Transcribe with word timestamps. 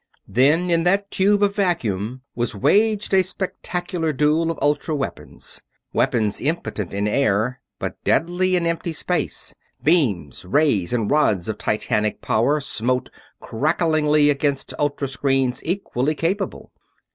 Then 0.27 0.71
in 0.71 0.83
that 0.85 1.11
tube 1.11 1.43
of 1.43 1.55
vacuum 1.55 2.23
was 2.33 2.55
waged 2.55 3.13
a 3.13 3.23
spectacular 3.23 4.11
duel 4.11 4.49
of 4.49 4.57
ultra 4.59 4.95
weapons 4.95 5.61
weapons 5.93 6.41
impotent 6.41 6.91
in 6.91 7.07
air, 7.07 7.61
but 7.77 8.03
deadly 8.03 8.55
in 8.55 8.65
empty 8.65 8.93
space. 8.93 9.53
Beams, 9.83 10.43
rays, 10.43 10.91
and 10.91 11.11
rods 11.11 11.47
of 11.49 11.59
Titanic 11.59 12.19
power 12.19 12.59
smote 12.59 13.11
crackingly 13.39 14.31
against 14.31 14.73
ultra 14.79 15.07
screens 15.07 15.61
equally 15.63 16.15
capable. 16.15 16.71